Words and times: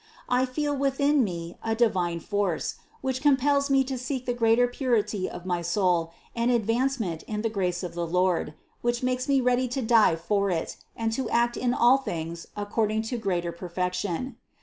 I 0.29 0.47
feel 0.47 0.75
within 0.75 1.23
me 1.23 1.59
a 1.63 1.75
divine 1.75 2.21
force, 2.21 2.77
which 3.01 3.21
compels 3.21 3.69
me 3.69 3.83
to 3.83 3.99
seek 3.99 4.25
the 4.25 4.33
greater 4.33 4.67
purity 4.67 5.29
of 5.29 5.45
my 5.45 5.61
soul, 5.61 6.11
and 6.35 6.49
advancement 6.49 7.21
in 7.27 7.43
the 7.43 7.51
grace 7.51 7.83
of 7.83 7.93
the 7.93 8.07
Lord, 8.07 8.55
which 8.81 9.03
makes 9.03 9.27
me 9.29 9.41
ready 9.41 9.67
to 9.67 9.81
die 9.83 10.15
for 10.15 10.49
it 10.49 10.75
and 10.95 11.13
to 11.13 11.29
act 11.29 11.55
in 11.55 11.75
all 11.75 11.97
things 11.99 12.47
according 12.57 13.03
to 13.13 13.19
greater 13.19 13.51
perfection. 13.51 14.37